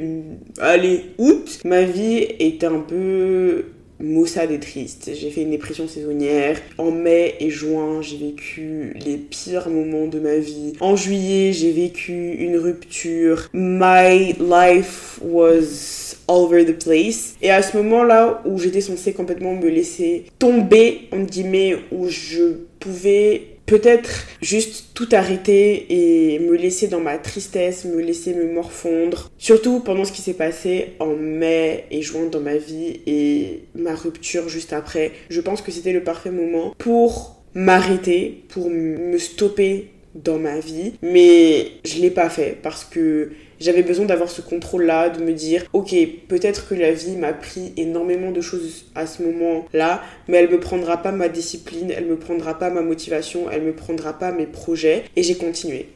allez, 0.60 1.02
août, 1.18 1.60
ma 1.66 1.84
vie 1.84 2.28
était 2.40 2.68
un 2.68 2.80
peu 2.80 3.66
maussade 4.00 4.52
et 4.52 4.60
triste. 4.60 5.12
J'ai 5.14 5.30
fait 5.30 5.42
une 5.42 5.52
dépression 5.52 5.88
saisonnière. 5.88 6.58
En 6.78 6.92
mai 6.92 7.36
et 7.40 7.50
juin, 7.50 8.02
j'ai 8.02 8.18
vécu 8.18 8.94
les 9.06 9.18
pires 9.18 9.70
moments 9.70 10.08
de 10.08 10.20
ma 10.20 10.38
vie. 10.38 10.74
En 10.80 10.96
juillet, 10.96 11.54
j'ai 11.54 11.72
vécu 11.72 12.34
une 12.34 12.58
rupture. 12.58 13.50
My 13.54 14.34
life 14.40 15.20
was 15.22 16.16
all 16.28 16.46
over 16.46 16.64
the 16.64 16.78
place. 16.78 17.36
Et 17.42 17.50
à 17.50 17.62
ce 17.62 17.78
moment-là 17.78 18.42
où 18.46 18.60
j'étais 18.60 18.82
censée 18.82 19.14
complètement 19.14 19.56
me 19.56 19.70
laisser 19.70 20.26
tomber, 20.40 21.08
en 21.12 21.20
guillemets, 21.20 21.76
où 21.92 22.08
je 22.08 22.58
pouvais 22.80 23.55
peut-être 23.66 24.28
juste 24.42 24.88
tout 24.94 25.10
arrêter 25.12 25.86
et 25.90 26.40
me 26.40 26.56
laisser 26.56 26.88
dans 26.88 27.00
ma 27.00 27.18
tristesse, 27.18 27.86
me 27.86 28.02
laisser 28.02 28.34
me 28.34 28.52
morfondre. 28.52 29.32
Surtout 29.38 29.80
pendant 29.80 30.06
ce 30.06 30.12
qui 30.12 30.22
s'est 30.22 30.34
passé 30.34 30.94
en 31.00 31.16
mai 31.16 31.86
et 31.92 32.02
juin 32.02 32.26
dans 32.26 32.40
ma 32.40 32.58
vie 32.58 33.02
et 33.08 33.64
ma 33.76 33.96
rupture 33.96 34.50
juste 34.50 34.74
après. 34.74 35.12
Je 35.30 35.42
pense 35.42 35.62
que 35.62 35.72
c'était 35.72 35.94
le 35.94 36.04
parfait 36.04 36.32
moment 36.32 36.74
pour 36.78 37.44
m'arrêter, 37.54 38.44
pour 38.50 38.70
me 38.70 39.18
stopper 39.18 39.90
dans 40.16 40.40
ma 40.40 40.60
vie. 40.60 40.94
Mais 41.02 41.72
je 41.84 42.00
l'ai 42.00 42.12
pas 42.12 42.30
fait 42.30 42.58
parce 42.62 42.86
que 42.86 43.32
j'avais 43.60 43.84
besoin 43.84 44.06
d'avoir 44.06 44.30
ce 44.30 44.42
contrôle-là, 44.42 45.10
de 45.10 45.24
me 45.24 45.34
dire, 45.34 45.64
ok, 45.74 45.96
peut-être 46.28 46.68
que 46.68 46.76
la 46.76 46.92
vie 46.92 47.16
m'a 47.16 47.34
pris 47.34 47.74
énormément 47.78 48.32
de 48.32 48.42
choses 48.42 48.86
à 48.96 49.08
ce 49.08 49.24
moment-là, 49.24 50.02
mais 50.28 50.38
elle 50.38 50.50
me 50.50 50.60
prendra 50.60 50.98
pas 50.98 51.12
ma 51.12 51.30
discipline, 51.30 51.92
elle 51.96 52.06
me 52.06 52.18
prendra 52.18 52.58
pas 52.58 52.70
ma 52.70 52.82
motivation, 52.82 53.50
elle 53.52 53.64
me 53.64 53.74
prendra 53.74 54.14
pas 54.14 54.32
mes 54.32 54.46
projets, 54.46 55.06
et 55.16 55.24
j'ai 55.24 55.36
continué. 55.36 55.90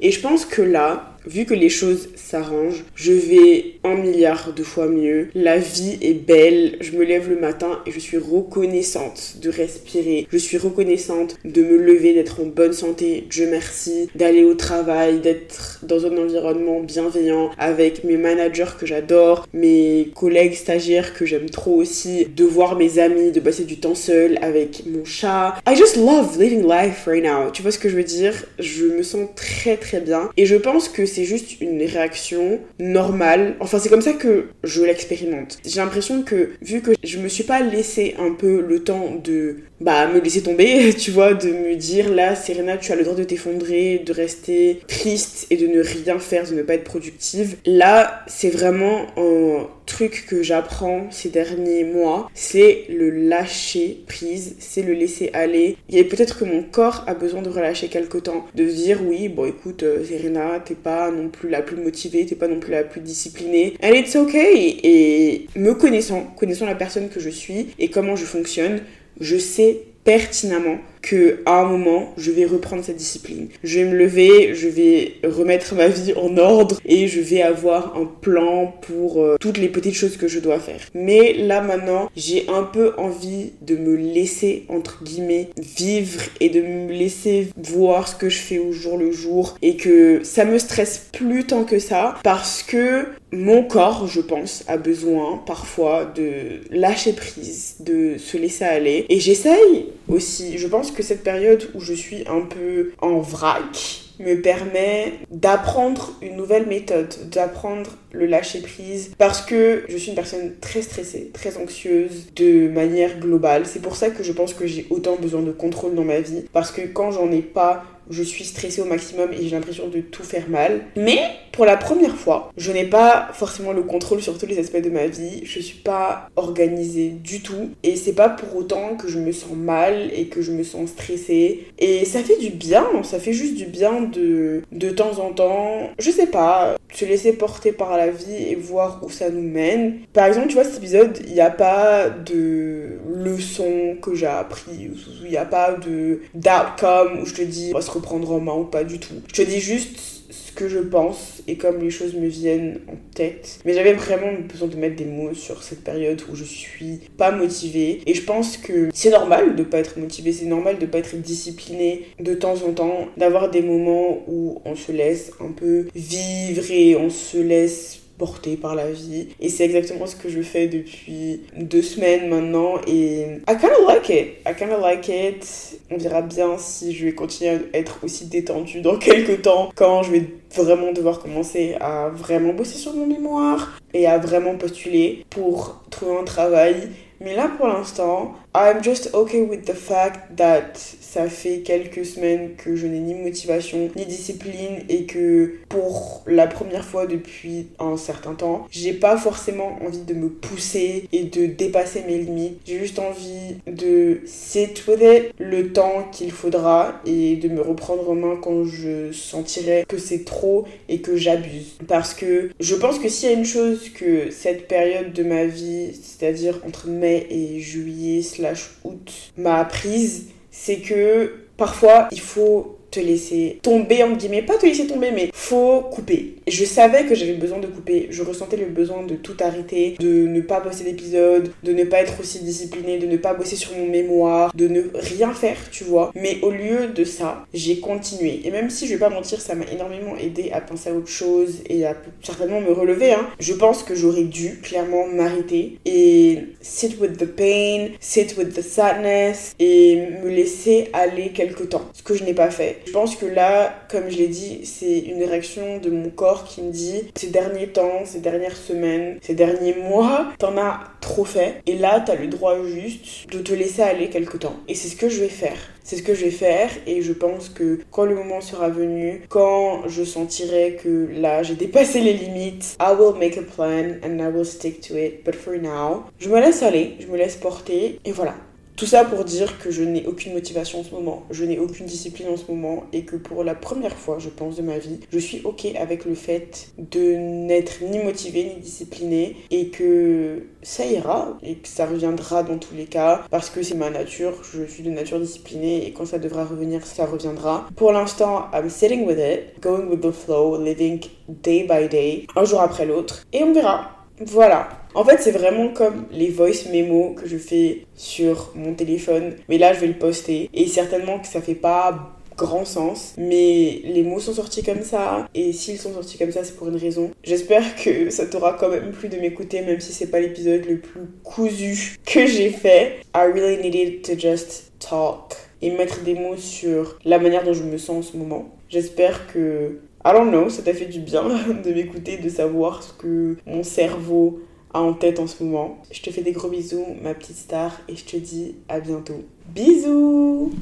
Et 0.00 0.10
je 0.10 0.20
pense 0.20 0.44
que 0.44 0.62
là, 0.62 1.16
vu 1.26 1.44
que 1.44 1.54
les 1.54 1.68
choses 1.68 2.08
s'arrangent, 2.16 2.84
je 2.94 3.12
vais 3.12 3.74
un 3.84 3.96
milliard 3.96 4.52
de 4.54 4.62
fois 4.62 4.86
mieux. 4.86 5.28
La 5.34 5.58
vie 5.58 5.98
est 6.00 6.14
belle. 6.14 6.76
Je 6.80 6.92
me 6.92 7.04
lève 7.04 7.28
le 7.28 7.38
matin 7.38 7.80
et 7.86 7.90
je 7.90 7.98
suis 7.98 8.18
reconnaissante 8.18 9.36
de 9.40 9.50
respirer. 9.50 10.26
Je 10.30 10.38
suis 10.38 10.58
reconnaissante 10.58 11.36
de 11.44 11.62
me 11.62 11.76
lever, 11.76 12.14
d'être 12.14 12.40
en 12.40 12.46
bonne 12.46 12.72
santé. 12.72 13.24
Dieu 13.28 13.48
merci. 13.50 14.08
D'aller 14.14 14.44
au 14.44 14.54
travail, 14.54 15.20
d'être 15.20 15.80
dans 15.82 16.06
un 16.06 16.16
environnement 16.16 16.80
bienveillant 16.80 17.50
avec 17.58 18.04
mes 18.04 18.16
managers 18.16 18.76
que 18.78 18.86
j'adore, 18.86 19.46
mes 19.52 20.10
collègues 20.14 20.54
stagiaires 20.54 21.14
que 21.14 21.26
j'aime 21.26 21.50
trop 21.50 21.74
aussi, 21.74 22.26
de 22.26 22.44
voir 22.44 22.76
mes 22.76 22.98
amis, 22.98 23.32
de 23.32 23.40
passer 23.40 23.64
du 23.64 23.78
temps 23.78 23.94
seul 23.94 24.38
avec 24.42 24.84
mon 24.86 25.04
chat. 25.04 25.54
I 25.66 25.76
just 25.76 25.96
love 25.96 26.38
living 26.38 26.66
life 26.66 27.04
right 27.06 27.24
now. 27.24 27.50
Tu 27.52 27.62
vois 27.62 27.70
ce 27.70 27.78
que 27.78 27.88
je 27.88 27.96
veux 27.96 28.04
dire? 28.04 28.34
Je 28.58 28.86
me 28.86 29.02
sens 29.02 29.28
très 29.36 29.76
très 29.76 30.00
bien 30.00 30.30
et 30.36 30.46
je 30.46 30.56
pense 30.56 30.88
que 30.88 31.06
c'est 31.12 31.24
juste 31.24 31.60
une 31.60 31.82
réaction 31.82 32.60
normale. 32.78 33.56
Enfin, 33.60 33.78
c'est 33.78 33.88
comme 33.88 34.02
ça 34.02 34.14
que 34.14 34.46
je 34.64 34.82
l'expérimente. 34.82 35.58
J'ai 35.64 35.80
l'impression 35.80 36.22
que, 36.22 36.50
vu 36.62 36.80
que 36.80 36.92
je 37.04 37.18
me 37.18 37.28
suis 37.28 37.44
pas 37.44 37.60
laissé 37.60 38.14
un 38.18 38.32
peu 38.32 38.60
le 38.60 38.82
temps 38.82 39.14
de 39.22 39.56
bah, 39.82 40.06
me 40.06 40.20
laisser 40.20 40.42
tomber, 40.42 40.94
tu 40.98 41.10
vois, 41.10 41.34
de 41.34 41.48
me 41.48 41.74
dire 41.76 42.08
là, 42.08 42.34
Serena, 42.34 42.76
tu 42.76 42.92
as 42.92 42.96
le 42.96 43.04
droit 43.04 43.16
de 43.16 43.24
t'effondrer, 43.24 44.02
de 44.04 44.12
rester 44.12 44.80
triste 44.86 45.46
et 45.50 45.56
de 45.56 45.66
ne 45.66 45.80
rien 45.80 46.18
faire, 46.18 46.48
de 46.48 46.54
ne 46.54 46.62
pas 46.62 46.74
être 46.74 46.84
productive. 46.84 47.56
Là, 47.66 48.24
c'est 48.26 48.50
vraiment 48.50 49.06
un 49.16 49.66
truc 49.86 50.26
que 50.28 50.42
j'apprends 50.42 51.10
ces 51.10 51.28
derniers 51.28 51.84
mois, 51.84 52.30
c'est 52.34 52.84
le 52.88 53.10
lâcher 53.10 54.04
prise, 54.06 54.56
c'est 54.58 54.82
le 54.82 54.92
laisser 54.92 55.30
aller. 55.32 55.76
Et 55.90 56.04
peut-être 56.04 56.38
que 56.38 56.44
mon 56.44 56.62
corps 56.62 57.04
a 57.06 57.14
besoin 57.14 57.42
de 57.42 57.48
relâcher 57.48 57.88
quelque 57.88 58.18
temps, 58.18 58.46
de 58.54 58.64
dire 58.64 59.00
oui, 59.04 59.28
bon 59.28 59.46
écoute, 59.46 59.82
euh, 59.82 60.04
Serena, 60.04 60.60
t'es 60.64 60.74
pas 60.74 61.10
non 61.10 61.28
plus 61.28 61.48
la 61.48 61.62
plus 61.62 61.76
motivée, 61.76 62.24
t'es 62.24 62.36
pas 62.36 62.48
non 62.48 62.60
plus 62.60 62.72
la 62.72 62.84
plus 62.84 63.00
disciplinée. 63.00 63.74
And 63.82 63.92
it's 63.92 64.16
okay. 64.16 64.78
Et 64.82 65.46
me 65.56 65.74
connaissant, 65.74 66.22
connaissant 66.36 66.66
la 66.66 66.74
personne 66.74 67.08
que 67.08 67.20
je 67.20 67.30
suis 67.30 67.68
et 67.78 67.88
comment 67.88 68.16
je 68.16 68.24
fonctionne, 68.24 68.80
je 69.22 69.38
sais 69.38 69.82
pertinemment 70.04 70.78
que 71.02 71.40
à 71.46 71.60
un 71.60 71.64
moment 71.64 72.14
je 72.16 72.30
vais 72.30 72.46
reprendre 72.46 72.84
cette 72.84 72.96
discipline. 72.96 73.48
Je 73.62 73.80
vais 73.80 73.84
me 73.84 73.96
lever, 73.96 74.54
je 74.54 74.68
vais 74.68 75.14
remettre 75.24 75.74
ma 75.74 75.88
vie 75.88 76.14
en 76.14 76.36
ordre 76.38 76.78
et 76.86 77.08
je 77.08 77.20
vais 77.20 77.42
avoir 77.42 77.96
un 77.96 78.06
plan 78.06 78.74
pour 78.82 79.20
euh, 79.20 79.36
toutes 79.40 79.58
les 79.58 79.68
petites 79.68 79.94
choses 79.94 80.16
que 80.16 80.28
je 80.28 80.38
dois 80.38 80.58
faire. 80.58 80.80
Mais 80.94 81.34
là 81.34 81.60
maintenant, 81.60 82.10
j'ai 82.16 82.46
un 82.48 82.62
peu 82.62 82.92
envie 82.96 83.52
de 83.60 83.76
me 83.76 83.96
laisser 83.96 84.64
entre 84.68 85.02
guillemets 85.02 85.50
vivre 85.56 86.22
et 86.40 86.48
de 86.48 86.60
me 86.60 86.92
laisser 86.92 87.48
voir 87.56 88.08
ce 88.08 88.14
que 88.14 88.28
je 88.28 88.38
fais 88.38 88.58
au 88.58 88.72
jour 88.72 88.96
le 88.96 89.12
jour 89.12 89.56
et 89.62 89.76
que 89.76 90.20
ça 90.22 90.44
me 90.44 90.58
stresse 90.58 91.08
plus 91.12 91.44
tant 91.44 91.64
que 91.64 91.78
ça 91.78 92.16
parce 92.22 92.62
que 92.62 93.06
mon 93.32 93.62
corps, 93.62 94.06
je 94.06 94.20
pense, 94.20 94.62
a 94.68 94.76
besoin 94.76 95.42
parfois 95.46 96.04
de 96.04 96.60
lâcher 96.70 97.14
prise, 97.14 97.76
de 97.80 98.18
se 98.18 98.36
laisser 98.36 98.64
aller. 98.64 99.06
Et 99.08 99.20
j'essaye 99.20 99.86
aussi, 100.12 100.58
je 100.58 100.66
pense 100.68 100.90
que 100.90 101.02
cette 101.02 101.22
période 101.22 101.70
où 101.74 101.80
je 101.80 101.94
suis 101.94 102.24
un 102.28 102.42
peu 102.42 102.92
en 103.00 103.18
vrac, 103.20 104.02
me 104.22 104.40
permet 104.40 105.14
d'apprendre 105.30 106.12
une 106.22 106.36
nouvelle 106.36 106.66
méthode, 106.66 107.14
d'apprendre 107.30 107.90
le 108.12 108.26
lâcher 108.26 108.60
prise 108.60 109.12
parce 109.18 109.40
que 109.42 109.84
je 109.88 109.96
suis 109.96 110.10
une 110.10 110.14
personne 110.14 110.52
très 110.60 110.82
stressée, 110.82 111.30
très 111.32 111.56
anxieuse 111.56 112.26
de 112.36 112.68
manière 112.68 113.18
globale. 113.18 113.66
C'est 113.66 113.82
pour 113.82 113.96
ça 113.96 114.10
que 114.10 114.22
je 114.22 114.32
pense 114.32 114.54
que 114.54 114.66
j'ai 114.66 114.86
autant 114.90 115.16
besoin 115.16 115.42
de 115.42 115.52
contrôle 115.52 115.94
dans 115.94 116.04
ma 116.04 116.20
vie 116.20 116.44
parce 116.52 116.70
que 116.70 116.82
quand 116.82 117.10
j'en 117.10 117.30
ai 117.30 117.42
pas, 117.42 117.84
je 118.10 118.22
suis 118.22 118.44
stressée 118.44 118.82
au 118.82 118.86
maximum 118.86 119.32
et 119.32 119.42
j'ai 119.42 119.50
l'impression 119.50 119.88
de 119.88 120.00
tout 120.00 120.22
faire 120.22 120.48
mal. 120.48 120.82
Mais 120.96 121.20
pour 121.52 121.64
la 121.64 121.76
première 121.76 122.16
fois, 122.16 122.50
je 122.56 122.72
n'ai 122.72 122.84
pas 122.84 123.28
forcément 123.32 123.72
le 123.72 123.82
contrôle 123.82 124.22
sur 124.22 124.38
tous 124.38 124.46
les 124.46 124.58
aspects 124.58 124.80
de 124.80 124.90
ma 124.90 125.06
vie. 125.06 125.42
Je 125.44 125.60
suis 125.60 125.78
pas 125.78 126.28
organisée 126.36 127.10
du 127.10 127.42
tout 127.42 127.70
et 127.82 127.96
c'est 127.96 128.14
pas 128.14 128.28
pour 128.28 128.56
autant 128.56 128.96
que 128.96 129.08
je 129.08 129.18
me 129.18 129.32
sens 129.32 129.54
mal 129.54 130.10
et 130.14 130.26
que 130.26 130.42
je 130.42 130.52
me 130.52 130.62
sens 130.62 130.90
stressée. 130.90 131.66
Et 131.78 132.04
ça 132.04 132.20
fait 132.20 132.38
du 132.38 132.50
bien, 132.50 132.84
ça 133.02 133.18
fait 133.18 133.32
juste 133.32 133.54
du 133.56 133.66
bien 133.66 134.00
de 134.02 134.62
de 134.72 134.90
temps 134.90 135.18
en 135.18 135.32
temps, 135.32 135.90
je 135.98 136.10
sais 136.10 136.26
pas, 136.26 136.76
se 136.92 137.04
laisser 137.04 137.32
porter 137.32 137.72
par 137.72 137.96
la 137.96 138.10
vie 138.10 138.34
et 138.50 138.54
voir 138.54 139.00
où 139.02 139.10
ça 139.10 139.30
nous 139.30 139.42
mène. 139.42 140.00
Par 140.12 140.26
exemple, 140.26 140.48
tu 140.48 140.54
vois 140.54 140.64
cet 140.64 140.78
épisode, 140.78 141.18
il 141.26 141.34
n'y 141.34 141.40
a 141.40 141.50
pas 141.50 142.08
de 142.10 142.98
leçon 143.14 143.96
que 144.00 144.14
j'ai 144.14 144.26
appris, 144.26 144.90
il 145.24 145.30
n'y 145.30 145.36
a 145.36 145.44
pas 145.44 145.72
de 145.72 146.20
d'outcome 146.34 147.20
où 147.20 147.26
je 147.26 147.34
te 147.34 147.42
dis 147.42 147.70
on 147.72 147.78
va 147.78 147.82
se 147.82 147.90
reprendre 148.02 148.32
en 148.32 148.40
main 148.40 148.54
ou 148.54 148.64
pas 148.64 148.84
du 148.84 148.98
tout. 148.98 149.14
Je 149.28 149.42
te 149.42 149.48
dis 149.48 149.60
juste 149.60 149.98
ce 150.30 150.52
que 150.52 150.68
je 150.68 150.78
pense 150.78 151.42
et 151.46 151.56
comme 151.56 151.78
les 151.78 151.90
choses 151.90 152.14
me 152.14 152.26
viennent 152.26 152.80
en 152.88 152.96
tête. 153.14 153.60
Mais 153.64 153.74
j'avais 153.74 153.92
vraiment 153.92 154.32
besoin 154.48 154.68
de 154.68 154.76
mettre 154.76 154.96
des 154.96 155.04
mots 155.04 155.34
sur 155.34 155.62
cette 155.62 155.84
période 155.84 156.22
où 156.30 156.34
je 156.34 156.44
suis 156.44 157.00
pas 157.16 157.30
motivée. 157.30 158.00
Et 158.06 158.14
je 158.14 158.22
pense 158.22 158.56
que 158.56 158.88
c'est 158.92 159.10
normal 159.10 159.56
de 159.56 159.62
pas 159.62 159.78
être 159.78 159.98
motivée, 159.98 160.32
c'est 160.32 160.46
normal 160.46 160.78
de 160.78 160.86
pas 160.86 160.98
être 160.98 161.16
disciplinée 161.16 162.06
de 162.18 162.34
temps 162.34 162.56
en 162.66 162.72
temps, 162.72 163.08
d'avoir 163.16 163.50
des 163.50 163.62
moments 163.62 164.22
où 164.26 164.60
on 164.64 164.74
se 164.74 164.92
laisse 164.92 165.32
un 165.40 165.52
peu 165.52 165.86
vivre 165.94 166.70
et 166.70 166.96
on 166.96 167.10
se 167.10 167.38
laisse 167.38 168.01
porté 168.22 168.56
par 168.56 168.76
la 168.76 168.88
vie. 168.92 169.30
Et 169.40 169.48
c'est 169.48 169.64
exactement 169.64 170.06
ce 170.06 170.14
que 170.14 170.28
je 170.28 170.42
fais 170.42 170.68
depuis 170.68 171.40
deux 171.56 171.82
semaines 171.82 172.28
maintenant. 172.28 172.74
Et 172.86 173.22
I 173.48 173.56
kind 173.60 173.72
of 173.80 173.88
like 173.88 174.08
it. 174.10 174.36
I 174.46 174.54
kind 174.56 174.70
of 174.70 174.80
like 174.80 175.08
it. 175.08 175.80
On 175.90 175.98
verra 175.98 176.22
bien 176.22 176.56
si 176.56 176.92
je 176.92 177.06
vais 177.06 177.14
continuer 177.14 177.50
à 177.50 177.76
être 177.76 177.98
aussi 178.04 178.26
détendue 178.26 178.80
dans 178.80 178.96
quelques 179.08 179.42
temps 179.42 179.72
quand 179.74 180.04
je 180.04 180.12
vais 180.12 180.26
vraiment 180.54 180.92
devoir 180.92 181.18
commencer 181.18 181.74
à 181.80 182.10
vraiment 182.10 182.52
bosser 182.52 182.78
sur 182.78 182.94
mon 182.94 183.08
mémoire 183.08 183.80
et 183.92 184.06
à 184.06 184.18
vraiment 184.18 184.54
postuler 184.54 185.26
pour 185.28 185.82
trouver 185.90 186.16
un 186.20 186.24
travail. 186.24 186.90
Mais 187.20 187.34
là, 187.34 187.50
pour 187.56 187.66
l'instant, 187.66 188.34
I'm 188.54 188.84
just 188.84 189.12
okay 189.14 189.42
with 189.42 189.64
the 189.64 189.74
fact 189.74 190.36
that 190.36 190.74
ça 191.12 191.28
fait 191.28 191.58
quelques 191.58 192.06
semaines 192.06 192.52
que 192.56 192.74
je 192.74 192.86
n'ai 192.86 192.98
ni 192.98 193.12
motivation 193.14 193.90
ni 193.96 194.06
discipline 194.06 194.78
et 194.88 195.04
que 195.04 195.56
pour 195.68 196.22
la 196.26 196.46
première 196.46 196.86
fois 196.86 197.06
depuis 197.06 197.66
un 197.78 197.98
certain 197.98 198.32
temps, 198.34 198.66
j'ai 198.70 198.94
pas 198.94 199.18
forcément 199.18 199.78
envie 199.84 200.04
de 200.04 200.14
me 200.14 200.30
pousser 200.30 201.06
et 201.12 201.24
de 201.24 201.44
dépasser 201.44 202.04
mes 202.06 202.16
limites. 202.16 202.60
J'ai 202.64 202.78
juste 202.78 202.98
envie 202.98 203.56
de 203.66 204.20
sit 204.24 204.86
with 204.88 205.02
it 205.02 205.34
le 205.38 205.74
temps 205.74 206.08
qu'il 206.12 206.30
faudra 206.30 207.02
et 207.04 207.36
de 207.36 207.48
me 207.48 207.60
reprendre 207.60 208.08
en 208.08 208.14
main 208.14 208.38
quand 208.40 208.64
je 208.64 209.12
sentirai 209.12 209.84
que 209.86 209.98
c'est 209.98 210.24
trop 210.24 210.64
et 210.88 211.02
que 211.02 211.16
j'abuse. 211.16 211.76
Parce 211.88 212.14
que 212.14 212.50
je 212.58 212.74
pense 212.74 212.98
que 212.98 213.10
s'il 213.10 213.28
y 213.28 213.32
a 213.34 213.36
une 213.36 213.44
chose 213.44 213.90
que 213.90 214.30
cette 214.30 214.66
période 214.66 215.12
de 215.12 215.24
ma 215.24 215.44
vie, 215.44 215.90
c'est-à-dire 215.92 216.58
entre 216.66 216.88
mai 216.88 217.26
et 217.28 217.60
juillet 217.60 218.22
slash 218.22 218.70
août, 218.84 219.32
m'a 219.36 219.56
apprise, 219.56 220.28
c'est 220.52 220.80
que 220.80 221.48
parfois 221.56 222.06
il 222.12 222.20
faut 222.20 222.78
te 222.92 223.00
laisser 223.00 223.58
tomber, 223.62 224.04
en 224.04 224.12
guillemets, 224.12 224.42
pas 224.42 224.58
te 224.58 224.66
laisser 224.66 224.86
tomber, 224.86 225.10
mais 225.10 225.30
faut 225.32 225.80
couper. 225.80 226.36
Je 226.46 226.64
savais 226.64 227.06
que 227.06 227.14
j'avais 227.14 227.32
besoin 227.32 227.58
de 227.58 227.66
couper, 227.66 228.06
je 228.10 228.22
ressentais 228.22 228.56
le 228.56 228.66
besoin 228.66 229.02
de 229.04 229.14
tout 229.14 229.36
arrêter, 229.40 229.96
de 229.98 230.26
ne 230.26 230.40
pas 230.40 230.60
bosser 230.60 230.84
d'épisodes, 230.84 231.50
de 231.64 231.72
ne 231.72 231.84
pas 231.84 231.98
être 231.98 232.20
aussi 232.20 232.40
disciplinée, 232.40 232.98
de 232.98 233.06
ne 233.06 233.16
pas 233.16 233.34
bosser 233.34 233.56
sur 233.56 233.72
mon 233.76 233.88
mémoire, 233.88 234.54
de 234.54 234.68
ne 234.68 234.82
rien 234.94 235.32
faire, 235.32 235.56
tu 235.70 235.84
vois. 235.84 236.12
Mais 236.14 236.38
au 236.42 236.50
lieu 236.50 236.88
de 236.88 237.04
ça, 237.04 237.46
j'ai 237.54 237.80
continué. 237.80 238.42
Et 238.44 238.50
même 238.50 238.68
si 238.70 238.86
je 238.86 238.92
vais 238.92 238.98
pas 238.98 239.08
mentir, 239.08 239.40
ça 239.40 239.54
m'a 239.54 239.64
énormément 239.72 240.16
aidé 240.16 240.50
à 240.52 240.60
penser 240.60 240.90
à 240.90 240.94
autre 240.94 241.08
chose 241.08 241.62
et 241.68 241.86
à 241.86 241.96
certainement 242.22 242.60
me 242.60 242.72
relever. 242.72 243.12
Hein. 243.12 243.26
Je 243.40 243.54
pense 243.54 243.82
que 243.82 243.94
j'aurais 243.94 244.24
dû 244.24 244.60
clairement 244.62 245.06
m'arrêter 245.06 245.78
et 245.86 246.40
sit 246.60 247.00
with 247.00 247.16
the 247.16 247.26
pain, 247.26 247.88
sit 248.00 248.36
with 248.36 248.54
the 248.54 248.62
sadness 248.62 249.54
et 249.58 249.96
me 250.22 250.28
laisser 250.28 250.88
aller 250.92 251.30
quelque 251.30 251.64
temps. 251.64 251.88
Ce 251.94 252.02
que 252.02 252.14
je 252.14 252.24
n'ai 252.24 252.34
pas 252.34 252.50
fait. 252.50 252.81
Je 252.86 252.92
pense 252.92 253.16
que 253.16 253.26
là, 253.26 253.74
comme 253.90 254.08
je 254.08 254.18
l'ai 254.18 254.28
dit, 254.28 254.60
c'est 254.64 254.98
une 254.98 255.24
réaction 255.24 255.78
de 255.78 255.90
mon 255.90 256.10
corps 256.10 256.44
qui 256.44 256.62
me 256.62 256.70
dit 256.70 257.10
ces 257.16 257.28
derniers 257.28 257.68
temps, 257.68 258.04
ces 258.04 258.20
dernières 258.20 258.56
semaines, 258.56 259.18
ces 259.22 259.34
derniers 259.34 259.74
mois, 259.74 260.32
t'en 260.38 260.56
as 260.56 260.80
trop 261.00 261.24
fait. 261.24 261.62
Et 261.66 261.76
là, 261.76 262.02
t'as 262.04 262.14
le 262.14 262.26
droit 262.26 262.56
juste 262.64 263.30
de 263.30 263.38
te 263.38 263.52
laisser 263.52 263.82
aller 263.82 264.08
quelque 264.08 264.36
temps. 264.36 264.56
Et 264.68 264.74
c'est 264.74 264.88
ce 264.88 264.96
que 264.96 265.08
je 265.08 265.20
vais 265.20 265.28
faire. 265.28 265.58
C'est 265.84 265.96
ce 265.96 266.02
que 266.02 266.14
je 266.14 266.26
vais 266.26 266.30
faire 266.30 266.70
et 266.86 267.02
je 267.02 267.12
pense 267.12 267.48
que 267.48 267.80
quand 267.90 268.04
le 268.04 268.14
moment 268.14 268.40
sera 268.40 268.68
venu, 268.68 269.22
quand 269.28 269.88
je 269.88 270.04
sentirai 270.04 270.78
que 270.82 271.08
là 271.12 271.42
j'ai 271.42 271.56
dépassé 271.56 272.00
les 272.00 272.12
limites, 272.12 272.76
I 272.80 272.94
will 272.96 273.18
make 273.18 273.36
a 273.36 273.42
plan 273.42 273.96
and 274.04 274.20
I 274.20 274.28
will 274.32 274.44
stick 274.44 274.80
to 274.82 274.96
it. 274.96 275.24
But 275.24 275.34
for 275.34 275.56
now, 275.56 276.04
je 276.20 276.28
me 276.28 276.38
laisse 276.40 276.62
aller, 276.62 276.96
je 277.00 277.08
me 277.08 277.16
laisse 277.16 277.36
porter 277.36 277.98
et 278.04 278.12
voilà 278.12 278.34
Tout 278.82 278.88
ça 278.88 279.04
pour 279.04 279.22
dire 279.22 279.60
que 279.60 279.70
je 279.70 279.84
n'ai 279.84 280.04
aucune 280.08 280.32
motivation 280.32 280.80
en 280.80 280.82
ce 280.82 280.90
moment, 280.90 281.22
je 281.30 281.44
n'ai 281.44 281.56
aucune 281.60 281.86
discipline 281.86 282.26
en 282.30 282.36
ce 282.36 282.50
moment 282.50 282.82
et 282.92 283.04
que 283.04 283.14
pour 283.14 283.44
la 283.44 283.54
première 283.54 283.96
fois, 283.96 284.18
je 284.18 284.28
pense, 284.28 284.56
de 284.56 284.62
ma 284.62 284.78
vie, 284.78 284.98
je 285.12 285.20
suis 285.20 285.40
ok 285.44 285.66
avec 285.78 286.04
le 286.04 286.16
fait 286.16 286.72
de 286.76 287.14
n'être 287.14 287.80
ni 287.80 288.00
motivée 288.00 288.42
ni 288.42 288.56
disciplinée 288.60 289.36
et 289.52 289.68
que 289.68 290.46
ça 290.62 290.84
ira 290.84 291.38
et 291.44 291.58
que 291.58 291.68
ça 291.68 291.86
reviendra 291.86 292.42
dans 292.42 292.58
tous 292.58 292.74
les 292.74 292.86
cas 292.86 293.22
parce 293.30 293.50
que 293.50 293.62
c'est 293.62 293.76
ma 293.76 293.88
nature, 293.88 294.42
je 294.52 294.64
suis 294.64 294.82
de 294.82 294.90
nature 294.90 295.20
disciplinée 295.20 295.86
et 295.86 295.92
quand 295.92 296.06
ça 296.06 296.18
devra 296.18 296.44
revenir, 296.44 296.84
ça 296.84 297.06
reviendra. 297.06 297.68
Pour 297.76 297.92
l'instant, 297.92 298.46
I'm 298.52 298.68
sitting 298.68 299.06
with 299.06 299.20
it, 299.20 299.60
going 299.62 299.86
with 299.90 300.00
the 300.00 300.10
flow, 300.10 300.60
living 300.60 301.04
day 301.28 301.68
by 301.68 301.88
day, 301.88 302.26
un 302.34 302.44
jour 302.44 302.60
après 302.60 302.84
l'autre 302.84 303.22
et 303.32 303.44
on 303.44 303.52
verra. 303.52 304.01
Voilà. 304.26 304.68
En 304.94 305.04
fait, 305.04 305.18
c'est 305.20 305.30
vraiment 305.32 305.68
comme 305.68 306.06
les 306.10 306.28
voice 306.28 306.68
memos 306.70 307.14
que 307.14 307.26
je 307.26 307.38
fais 307.38 307.86
sur 307.94 308.52
mon 308.54 308.74
téléphone. 308.74 309.34
Mais 309.48 309.58
là, 309.58 309.72
je 309.72 309.80
vais 309.80 309.86
le 309.86 309.98
poster. 309.98 310.50
Et 310.52 310.66
certainement 310.66 311.18
que 311.18 311.26
ça 311.26 311.40
fait 311.40 311.54
pas 311.54 312.16
grand 312.36 312.64
sens, 312.64 313.14
mais 313.18 313.80
les 313.84 314.02
mots 314.02 314.20
sont 314.20 314.32
sortis 314.32 314.62
comme 314.62 314.82
ça, 314.82 315.28
et 315.34 315.52
s'ils 315.52 315.78
sont 315.78 315.92
sortis 315.92 316.18
comme 316.18 316.32
ça, 316.32 316.44
c'est 316.44 316.56
pour 316.56 316.68
une 316.68 316.76
raison. 316.76 317.10
J'espère 317.22 317.76
que 317.76 318.10
ça 318.10 318.26
t'aura 318.26 318.54
quand 318.54 318.68
même 318.68 318.90
plu 318.90 319.08
de 319.08 319.16
m'écouter, 319.18 319.60
même 319.60 319.80
si 319.80 319.92
c'est 319.92 320.06
pas 320.06 320.20
l'épisode 320.20 320.64
le 320.66 320.78
plus 320.78 321.02
cousu 321.22 321.98
que 322.04 322.26
j'ai 322.26 322.50
fait. 322.50 323.00
I 323.14 323.26
really 323.32 323.62
needed 323.62 324.02
to 324.02 324.18
just 324.18 324.72
talk 324.78 325.36
et 325.60 325.70
mettre 325.70 326.02
des 326.02 326.14
mots 326.14 326.36
sur 326.36 326.98
la 327.04 327.18
manière 327.18 327.44
dont 327.44 327.54
je 327.54 327.62
me 327.62 327.78
sens 327.78 328.08
en 328.08 328.12
ce 328.12 328.16
moment. 328.16 328.48
J'espère 328.68 329.26
que 329.26 329.78
I 330.04 330.12
don't 330.12 330.50
ça 330.50 330.62
t'a 330.62 330.74
fait 330.74 330.86
du 330.86 331.00
bien 331.00 331.22
de 331.64 331.72
m'écouter, 331.72 332.16
de 332.16 332.28
savoir 332.28 332.82
ce 332.82 332.92
que 332.92 333.36
mon 333.46 333.62
cerveau 333.62 334.40
a 334.74 334.80
en 334.80 334.94
tête 334.94 335.20
en 335.20 335.26
ce 335.26 335.42
moment. 335.42 335.78
Je 335.90 336.00
te 336.02 336.10
fais 336.10 336.22
des 336.22 336.32
gros 336.32 336.48
bisous, 336.48 336.86
ma 337.02 337.14
petite 337.14 337.36
star, 337.36 337.80
et 337.88 337.96
je 337.96 338.04
te 338.04 338.16
dis 338.16 338.56
à 338.68 338.80
bientôt. 338.80 339.22
Bisous 339.54 340.52